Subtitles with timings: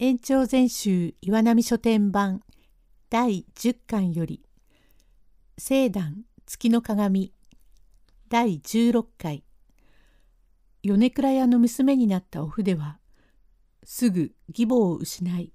[0.00, 2.40] 延長全集岩波書店版
[3.10, 4.44] 第10巻より
[5.56, 7.32] 聖壇月の鏡
[8.28, 9.42] 第16回。
[10.84, 13.00] 米倉屋の娘になったお筆は
[13.82, 15.52] すぐ義母を失い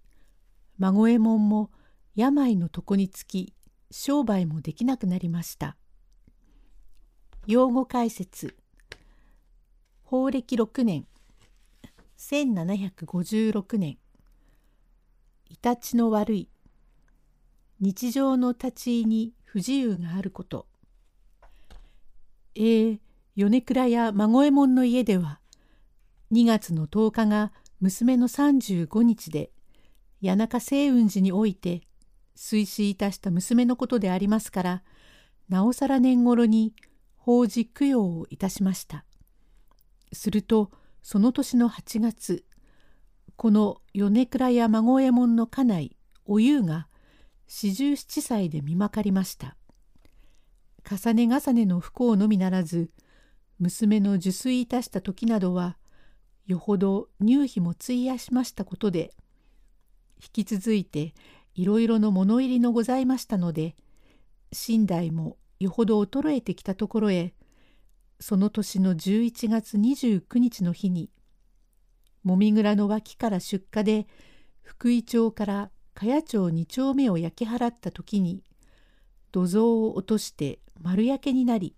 [0.77, 1.71] 孫右衛門も
[2.13, 3.53] 病の床につき
[3.91, 5.77] 商売もできなくなりました。
[7.47, 8.57] 用語解説。
[10.03, 11.07] 法暦6年
[12.17, 14.02] 1756年。
[15.53, 16.49] イタチの悪い
[17.79, 20.65] 日常の立ち居に不自由があること
[22.55, 22.99] えー、
[23.35, 25.39] 米倉や孫右衛門の家では
[26.31, 29.51] 2月の10日が娘の35日で
[30.23, 31.83] 谷中清雲寺において
[32.35, 34.83] 推死いたした娘のことでありますから
[35.49, 36.73] なおさら年頃に
[37.15, 39.05] 法事供養をいたしました。
[40.13, 40.71] すると
[41.03, 42.43] その年の8月
[43.35, 46.87] この米倉や孫右衛門の家内おゆうが
[47.47, 49.57] 四十七歳で見まかりました。
[50.83, 52.91] 重ね重ねの不幸のみならず
[53.59, 55.77] 娘の受水いたした時などは
[56.45, 59.13] よほど乳費も費やしましたことで
[60.21, 61.13] 引き続いて
[61.55, 63.75] いろいろの物入りのございましたので
[64.67, 67.33] 寝台もよほど衰えてきたところへ
[68.19, 71.09] その年の11月29日の日に
[72.23, 74.07] もみ蔵の脇から出火で
[74.61, 78.43] 福井町から茅町2丁目を焼き払った時に
[79.31, 81.75] 土蔵を落として丸焼けになり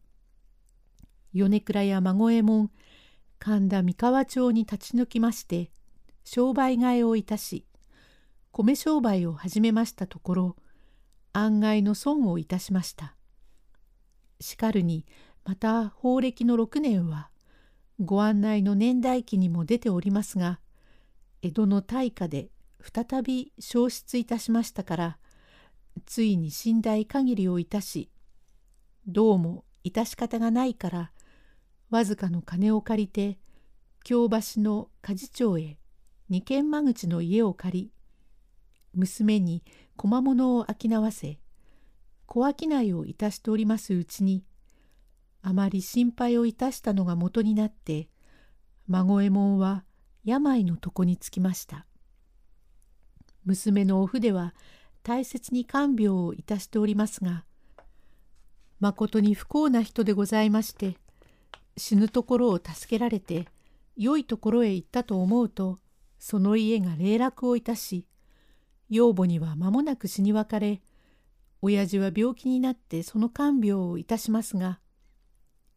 [1.33, 2.71] 米倉や孫右衛門
[3.39, 5.71] 神田三河町に立ち退きまして
[6.23, 7.66] 商売替えをいたし
[8.51, 10.55] 米商売を始めましたところ
[11.33, 13.17] 案外の損をいたしました。
[14.39, 15.05] しかるに
[15.43, 17.29] また法暦の6年は
[17.99, 20.59] ご案内の年代記にも出ておりますが
[21.41, 22.49] 江戸の大火で
[22.81, 25.17] 再び消失いたしましたから
[26.05, 28.09] ついに寝台限りをいたし
[29.07, 31.11] どうも致し方がないから
[31.89, 33.38] わずかの金を借りて
[34.03, 35.77] 京橋の鍛冶町へ
[36.29, 37.91] 二軒間口の家を借り
[38.94, 39.63] 娘に
[39.95, 41.39] 小間物を商わせ
[42.25, 44.44] 小商いをいたしておりますうちに
[45.47, 48.09] あまり心配をいたしたのが元になって
[48.88, 49.83] 孫右衛門は
[50.23, 51.85] 病の床につきました。
[53.45, 54.56] 娘のお筆は
[55.03, 57.45] 大切に看病をいたしておりますが
[58.79, 60.97] まことに不幸な人でございまして
[61.77, 63.47] 死ぬところを助けられて
[63.95, 65.77] 良いところへ行ったと思うと
[66.17, 68.07] その家が霊落をいたし
[68.89, 70.81] 養母には間もなく死に別れ
[71.62, 74.79] 親父は病気になってその看病をいたしますが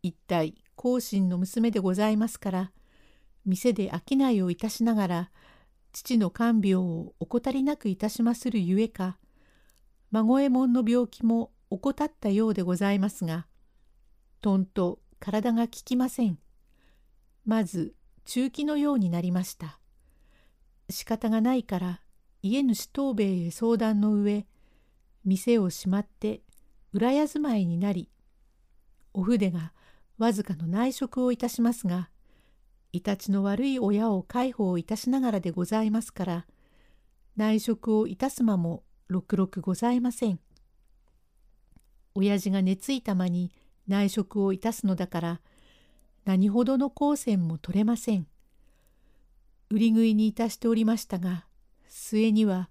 [0.08, 2.72] 一体後進の娘でございますから
[3.44, 5.30] 店で商いをいたしながら
[5.92, 9.18] 父の看病を怠りなくいたしまするゆえか
[10.10, 13.46] 孫右衛門の病気も怠ったようでございますが
[14.40, 16.38] とんと体が効きません。
[17.44, 19.80] まず中気のようになりました。
[20.90, 22.00] 仕方がないから
[22.42, 24.46] 家主東兵衛へ相談の上
[25.24, 26.42] 店を閉まって
[26.92, 28.08] 裏屋住まいになり
[29.12, 29.72] お筆が
[30.18, 32.10] わずかの内職をいたしますが
[32.92, 36.46] いたちの悪い親を介抱いたしながらでございますから
[37.36, 40.40] 内職をいたす間もろくろくございません。
[42.14, 43.52] 親父が熱いたまに
[43.86, 45.40] 内職をいたすのだから
[46.24, 48.26] 何ほどの光線も取れません。
[49.70, 51.46] 売り食いにいたしておりましたが
[51.88, 52.70] 末には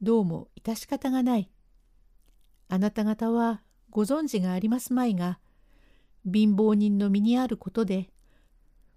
[0.00, 1.50] どうも致し方がない。
[2.68, 5.38] あなた方はご存知がありますまいが
[6.30, 8.10] 貧乏人の身にあることで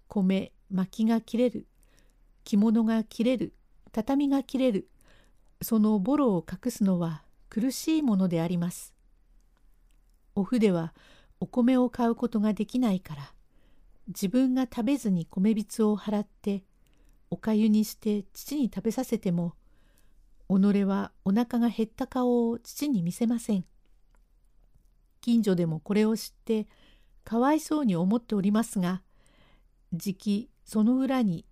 [0.08, 1.66] 米薪が切れる
[2.44, 3.54] 着物が切れる
[3.92, 4.88] 畳が切れる
[5.62, 8.94] そのボロを隠すのは苦しいものであります。
[10.34, 10.94] お筆は
[11.40, 13.32] お米を買うことができないから
[14.08, 16.62] 自分が食べずに米びつを払って
[17.30, 19.54] おかゆにして父に食べさせても
[20.48, 23.64] 己はお腹が減った顔を父に見せません。
[25.20, 26.66] 近所でもこれを知って
[27.24, 29.02] かわいそうに思っておりますが
[29.92, 31.44] じきその裏に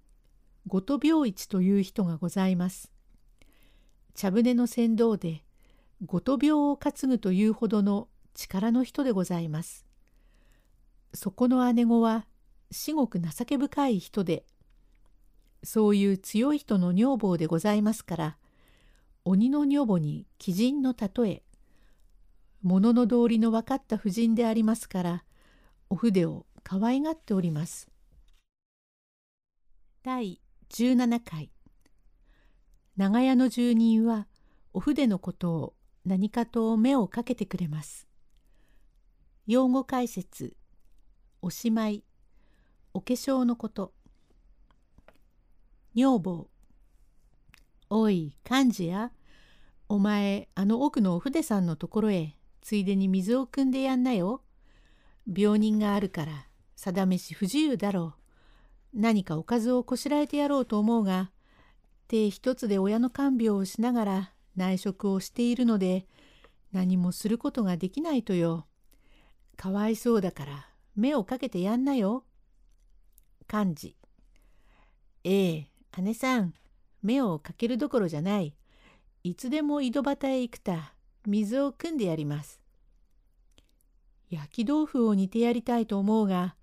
[0.67, 2.93] ごと病一という人がございます。
[4.15, 5.44] 茶船の船頭で
[6.05, 9.87] ごと病を担ぐというほどの力の人でございます。
[11.15, 12.26] そこの姉子は
[12.71, 14.44] 至極情け深い人で
[15.62, 18.37] そういう強い人の女房でございますから
[19.25, 21.43] 鬼の女房に鬼人の例え
[22.62, 25.25] 物の道理の分かった婦人でありますから
[25.90, 27.88] お筆を可愛がっております。
[30.02, 30.40] 第
[30.70, 31.50] 17回
[32.96, 34.26] 長屋の住人は
[34.73, 35.75] お筆のことを
[36.05, 38.06] 何かと目をかけてくれます。
[39.46, 40.56] 用語解説
[41.40, 42.05] おしまい
[42.93, 43.94] お化粧のこと
[45.94, 46.50] 女房
[47.88, 49.12] おい幹事や
[49.88, 54.43] お前あの奥のお筆さんのところへついでに水を汲んでやんなよ。
[55.33, 56.47] 病人があるから
[56.77, 58.15] 定めし不自由だろ
[58.95, 59.01] う。
[59.01, 61.31] 何かおかずをこしらえてやろうと思うが
[62.09, 66.07] 手一つで親の看病をしながら内職をしているので
[66.73, 68.67] 何もすることができないとよ。
[69.57, 72.25] かわいそうだから目をかけてやんなよ。
[73.53, 73.97] 幹事。
[75.25, 75.69] ええ、
[76.03, 76.55] 姉さん、
[77.03, 78.55] 目をかけるどころじゃない。
[79.25, 80.95] いつでも井戸端へ行くた、
[81.27, 82.61] 水を汲んでやります。
[84.31, 86.57] 焼き豆腐を煮てやりたいと思うが、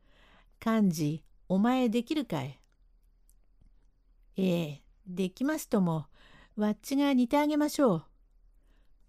[0.64, 2.60] 幹事、お前できるかい?
[4.38, 6.08] ええ、できますとも、
[6.56, 8.06] わっちが煮てあげましょう。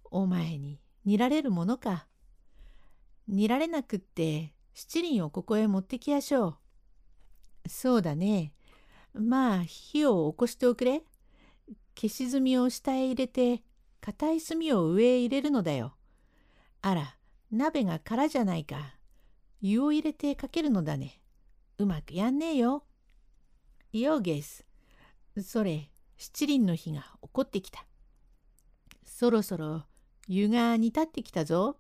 [0.04, 2.06] お前に煮られるものか?
[3.28, 6.58] 煮られなくって七輪をここへ持ってきやしょ
[7.64, 7.68] う。
[7.68, 8.52] そうだね。
[9.12, 11.02] まあ火を起こしておくれ。
[11.98, 13.62] 消し炭を下へ入れて
[14.00, 15.96] 硬い炭を上へ入れるのだよ。
[16.82, 17.15] あら、
[17.50, 18.96] 鍋が空じゃないか。
[19.60, 21.20] 湯を入れてかけるのだね。
[21.78, 22.84] うまくやんねえよ。
[23.92, 24.64] ようゲス。
[25.42, 27.86] それ、七輪の火が起こってきた。
[29.04, 29.84] そろそろ
[30.28, 31.78] 湯が煮立ってきたぞ。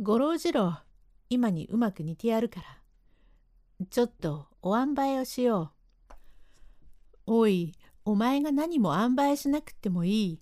[0.00, 0.78] ご老次郎、
[1.28, 3.86] 今にうまく煮てやるから。
[3.88, 5.72] ちょっとお塩梅をしよ
[7.26, 7.32] う。
[7.32, 7.74] おい、
[8.04, 10.40] お前が何も塩梅しなくってもい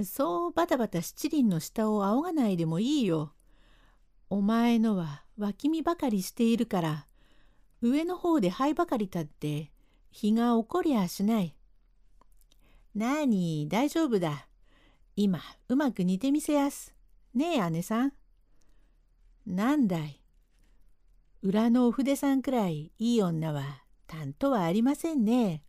[0.00, 0.04] い。
[0.04, 3.32] そうバタバタ七輪の下を仰がないでもいいよ。
[4.30, 7.06] お前のは脇見ばかりしているから、
[7.80, 9.70] 上の方で灰ばかり立って
[10.10, 11.54] 日が起こりゃしない。
[12.94, 14.48] なあに、大丈夫だ。
[15.16, 16.94] 今、うまく煮てみせやす。
[17.34, 18.12] ねえ、姉さん。
[19.46, 20.20] なんだい。
[21.42, 25.62] 裏のお筆さんくらいいい女は担当はありませんね。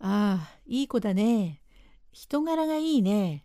[0.00, 1.62] ああ、いい子だね。
[2.10, 3.44] 人柄がいいね。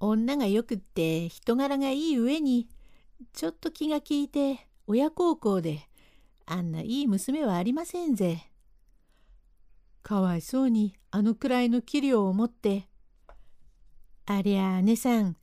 [0.00, 2.68] 女がよくって人柄がいい上に、
[3.32, 5.88] ちょっと気が利いて親孝行で、
[6.46, 8.50] あんないい娘はありませんぜ。
[10.02, 12.88] かわいそうにあのくらいの器量を持って。
[14.26, 15.36] ありゃ姉さん、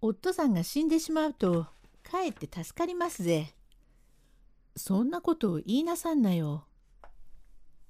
[0.00, 1.66] 夫さんが死んでしまうと、
[2.02, 3.54] かえって助かりますぜ。
[4.76, 6.64] そんなことを言いなさんなよ。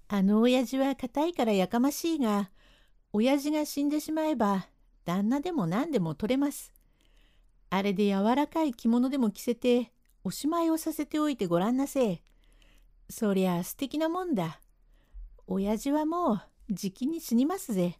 [0.08, 2.50] あの親父は固いからやかましいが、
[3.12, 4.68] 親父が死んでしまえば、
[5.08, 6.70] 旦那でも何でも取れます。
[7.70, 9.90] あれで柔らかい着物でも着せて、
[10.22, 12.22] おしまいをさせておいてごらんなせえ。
[13.08, 14.60] そりゃ素敵なもんだ。
[15.46, 17.98] 親父はもう、じきに死にますぜ。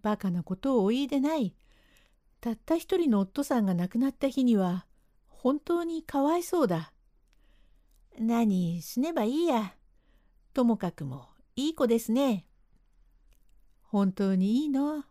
[0.00, 1.54] バカなことをお言いでない。
[2.40, 4.86] たった一人の夫さんが亡くなった日には、
[5.26, 6.94] 本当にかわいそうだ。
[8.18, 9.74] 何、死ねばいいや。
[10.54, 12.46] ともかくもいい子ですね。
[13.82, 15.04] 本当にいいの。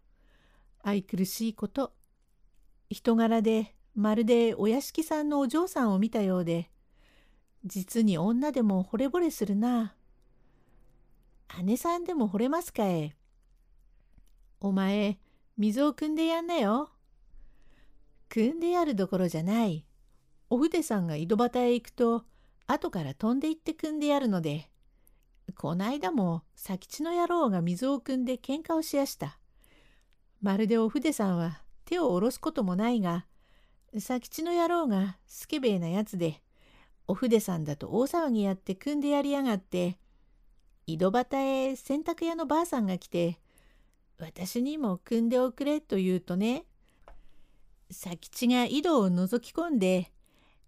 [0.88, 1.92] 愛くるしいこと。
[2.90, 6.72] 人柄でまるでお屋敷さんのお嬢さんを見たようで、
[7.66, 9.96] 実に女でも惚れ惚れするな。
[11.62, 13.18] 姉さんでも惚れますかえ。
[14.62, 15.20] お前、
[15.58, 16.90] 水を汲んでやんなよ。
[18.30, 19.86] 汲んでやるどころじゃない。
[20.50, 22.24] お筆さんが井戸端へ行くと、
[22.66, 24.70] 後から飛んで行って汲んでやるので、
[25.58, 29.38] こないだも佐吉の野郎が水を汲んで喧嘩をしやした。
[30.42, 33.26] まるでお筆さんは手を下ろすこともないが、
[33.94, 36.42] 佐吉の野郎がスケベーなやつで、
[37.08, 39.98] お筆さんだと大騒ぎやって汲んでやりやがって、
[40.86, 43.40] 井戸端へ洗濯屋のばあさんが来て、
[44.20, 46.66] 私にも汲んでおくれと言うとね、
[47.90, 50.12] 佐吉が井戸を覗き込んで、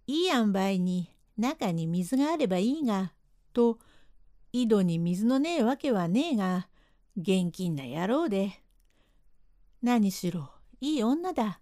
[0.07, 3.13] いい塩梅に中に水があればいいが、
[3.53, 3.77] と
[4.51, 6.67] 井戸に水のねえわけはねえが、
[7.17, 8.61] 現金な野郎で。
[9.81, 11.61] 何しろ、いい女だ。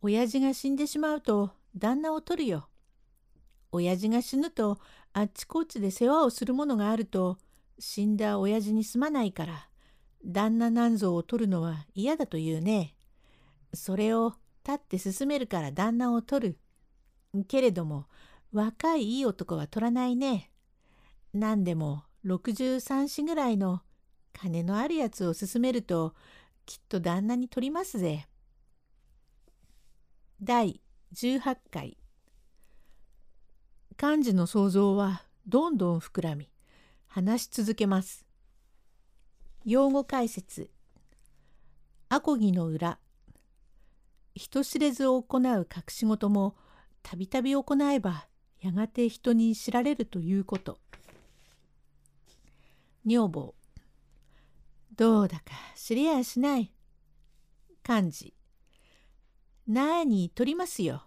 [0.00, 2.68] 親父が死んでしまうと旦那を取るよ。
[3.72, 4.78] 親父が死ぬと
[5.12, 7.38] あっちこっちで世話をするものがあると
[7.78, 9.68] 死んだ親父にすまないから
[10.24, 12.94] 旦那なんぞを取るのは嫌だというね。
[13.74, 14.32] それを
[14.66, 16.50] 立って進めるから旦那を取
[17.34, 17.44] る。
[17.48, 18.06] けれども
[18.52, 20.50] 若いいい男は取らないね。
[21.34, 23.82] 何でも63子ぐらいの
[24.32, 26.14] 金のあるやつを勧めると
[26.66, 28.26] きっと旦那に取りますぜ。
[30.42, 30.80] 第
[31.14, 31.96] 18回
[34.00, 36.50] 幹事の想像はどんどん膨らみ
[37.06, 38.26] 話し続けます。
[39.64, 40.70] 用語解説
[42.08, 42.98] アコギの裏
[44.34, 46.56] 人知れず行う隠し事も
[47.02, 48.26] たびたび行えば
[48.60, 50.78] やがて人に知られるということ。
[53.04, 53.54] 女房
[54.96, 56.72] どうだか知りやしない？
[57.82, 58.34] 漢字
[59.66, 61.02] なあに取りますよ。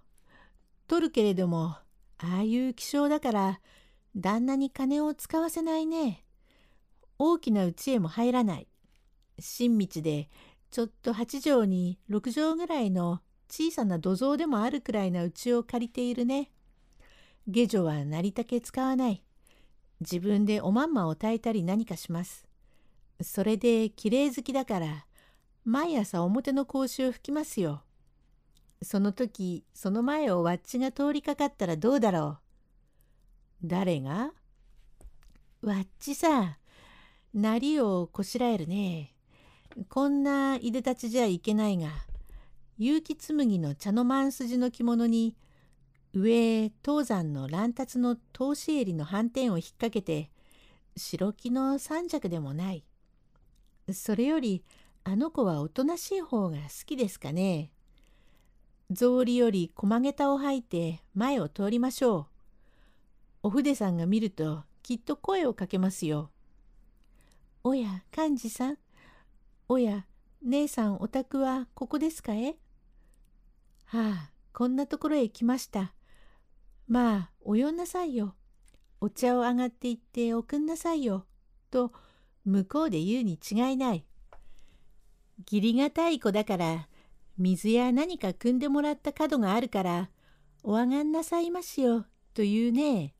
[0.88, 1.78] 取るけれども
[2.18, 3.62] ああいう気性だから
[4.16, 6.24] 旦那に金を使わせないね。
[7.18, 8.68] 大きな家へも入らない。
[9.40, 10.30] 新道で
[10.72, 16.52] ちょっと8畳に6畳ぐらいの小さな土蔵でもあるくらいな家を借りているね。
[17.48, 19.24] 下女はなりたけ使わない。
[20.02, 22.49] 自分でおまんまを炊いたり何かします。
[23.22, 25.06] それできれい好きだから、
[25.66, 27.84] 毎朝表の格子を拭きますよ。
[28.82, 32.38] その時、その前をわっちが通りかかったらどうだろ
[33.62, 33.68] う。
[33.68, 34.32] 誰が？
[35.62, 36.58] わっちさ、
[37.34, 39.14] なりをこしらえるね。
[39.90, 41.90] こんないでたちじゃいけないが、
[42.78, 45.36] 結城紬の茶の満筋の着物に、
[46.14, 50.32] 上東山の乱達の通し襟の斑点を引っ掛けて、
[50.96, 52.86] 白木の三尺でもない。
[53.94, 54.64] それより、
[55.04, 57.72] あの子はおとなしい方が好きですかね。
[58.94, 62.26] 草履より駒げたを履いて前を通りましょう。
[63.44, 66.32] お筆さんが見るときっと声をかけますよ。
[67.64, 68.78] おや、幹事さん。
[69.68, 70.06] おや、
[70.42, 72.56] 姉さんお宅はここですかえ
[73.86, 75.94] はあ、こんなところへ来ました。
[76.88, 78.36] まあ、お呼んなさいよ。
[79.02, 81.26] お茶を上がっていっておくんなさいよ。
[81.70, 81.92] と、
[82.50, 84.06] 向こうで言うに違いない。
[85.46, 86.88] 義理がたい子だから、
[87.38, 90.10] 水や何か汲んでもらった角があるから、
[90.64, 92.06] お上がんなさいましよ。
[92.34, 93.14] というね。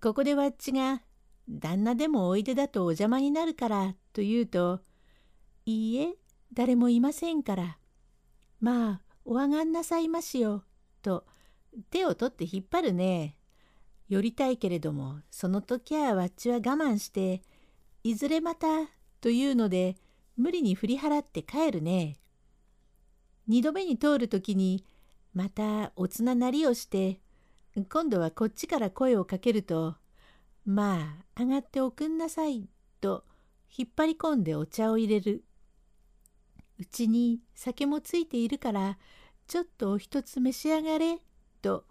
[0.00, 1.02] ここでわっちが、
[1.48, 4.80] 旦那でもおいでだとお邪魔になるから、と言うと、
[5.66, 6.14] いいえ、
[6.52, 7.78] 誰もいませんから。
[8.60, 10.64] まあ、お上がんなさいましよ。
[11.02, 11.26] と、
[11.90, 13.36] 手を取って引っ張るね。
[14.08, 17.42] 寄りたいけれども、その時はわっちは我慢して、
[18.08, 18.68] いずれまた、
[19.20, 19.96] というので、
[20.36, 22.16] 無理に振り払って帰るね。
[23.48, 24.84] 二度目に通る時に、
[25.34, 27.20] またおつななりをして、
[27.88, 29.96] 今度はこっちから声をかけると、
[30.64, 32.68] まあ、上がっておくんなさい、
[33.00, 33.24] と、
[33.76, 35.42] 引っ張り込んでお茶を入れる。
[36.78, 38.98] うちに酒もついているから
[39.46, 41.18] ちょっとお一つ召し上がれ
[41.62, 41.86] と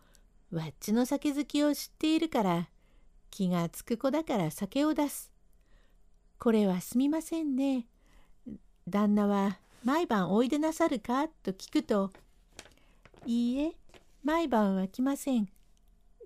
[0.51, 2.69] わっちの酒好きを知っているから
[3.31, 5.34] 気がつく子だから酒を出す。
[6.39, 7.87] これはすみませんね。
[8.87, 11.27] 旦那は毎晩おいでなさるか？
[11.43, 12.11] と聞くと
[13.25, 13.73] いいえ
[14.23, 15.47] 毎晩は来ません。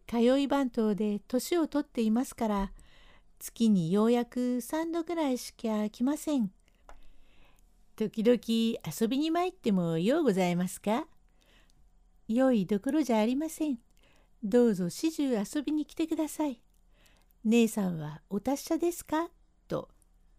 [0.07, 2.71] 通い番頭で年を取っていますから
[3.37, 6.51] 月にようやく3度ぐらいしか来ません。
[7.95, 11.05] 時々遊びに参ってもようございますか？
[12.27, 13.77] 良いどころじゃありません。
[14.43, 16.61] どうぞ始終遊びに来てください。
[17.45, 19.29] 姉さんはお達者ですか、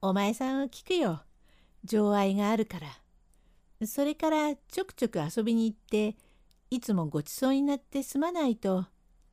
[0.02, 1.20] お前さんを聞くよ。
[1.84, 3.86] 情愛があるから。
[3.86, 6.16] それからちょくちょく遊びに行って、
[6.70, 8.86] いつもごちそうになってすまないと、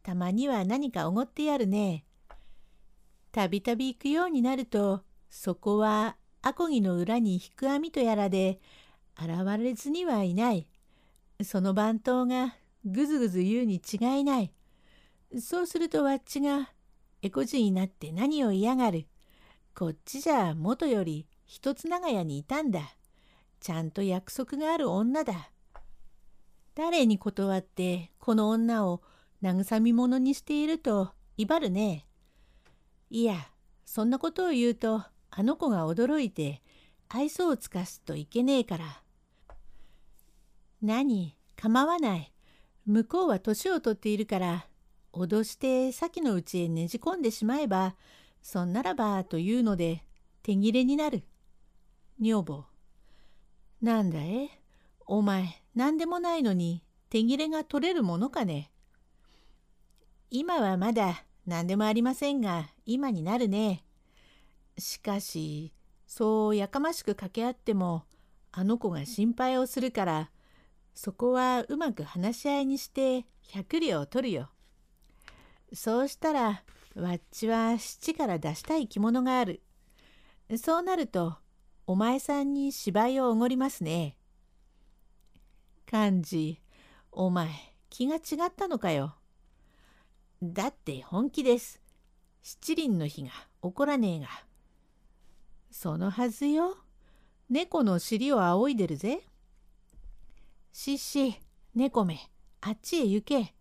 [0.03, 2.03] たまには何かおごってやるね。
[3.31, 8.59] たびたび行くようになると、そこはアコギの裏に引く網とやらで
[9.17, 10.67] 現れずにはいない。
[11.43, 14.51] その番頭がぐずぐず言うに違いない。
[15.39, 16.71] そうするとわっちが
[17.21, 19.05] エコジになって何を嫌がる。
[19.77, 22.95] こっちじゃ元より一つ長屋にいたんだ。
[23.59, 25.51] ちゃんと約束がある女だ。
[26.73, 29.03] 誰に断ってこの女を
[29.43, 32.07] 慰み者にしていると威張るね。
[33.11, 33.35] いや、
[33.85, 36.63] そんなことを言うとあの子が驚いて
[37.07, 39.03] 愛想をつかすといけねえから。
[40.81, 42.33] 何構わない。
[42.87, 44.65] 向こうは年を取っているから
[45.13, 47.95] 脅して先のうちへねじ込んでしまえば
[48.49, 50.05] そんならばというので
[50.41, 51.23] 手切れになる。
[52.17, 52.63] 女房。
[53.81, 54.47] なんだえ
[55.05, 58.71] お前何でもないのに手切れが取れるものかね？
[60.29, 63.83] 今はまだ何でもありませんが今になるね。
[64.77, 65.73] しかし
[66.05, 68.05] そうやかましく掛け合っても
[68.53, 70.31] あの子が心配をするから
[70.95, 74.47] そこはうまく話し合いにして百両取るよ。
[75.73, 76.63] そうしたら
[76.97, 79.61] わっちは七から出したい着物がある。
[80.57, 81.37] そうなると
[81.85, 84.17] お前さんに芝居をおごりますね。
[85.91, 86.61] 幹事
[87.11, 87.49] お前
[87.89, 89.15] 気が違ったのかよ。
[90.41, 91.81] だって本気です。
[92.41, 93.29] 七輪の日が
[93.61, 94.27] 怒らねえが。
[95.69, 96.77] そのはずよ。
[97.49, 99.21] 猫の尻を仰いでるぜ。
[100.71, 101.39] しし、
[101.75, 102.19] 猫め、
[102.61, 103.53] あっちへ行け。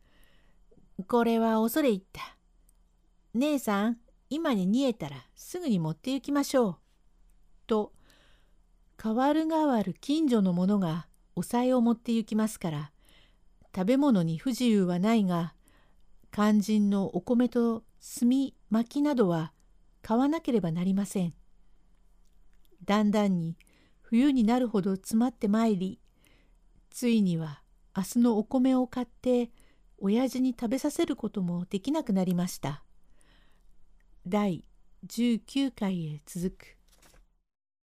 [1.06, 2.35] これは恐れ入った。
[3.36, 6.76] 姉さん、今に煮えたらすぐに持って行きましょう。
[7.66, 7.92] と、
[8.96, 12.92] 代わる代わる近所の者がおさえを持って行きますから、
[13.74, 15.54] 食べ物に不自由はないが、
[16.32, 17.84] 肝心のお米と
[18.20, 18.28] 炭
[18.70, 19.52] 巻きなどは
[20.02, 21.34] 買わなければなりません。
[22.84, 23.56] だんだんに
[24.00, 26.00] 冬になるほど詰まってまいり、
[26.90, 27.60] ついには
[27.94, 29.50] 明日のお米を買って
[29.98, 32.85] 親父に食べさせることもできなくなりました。
[34.28, 34.64] 第
[35.06, 36.75] 19回へ続く。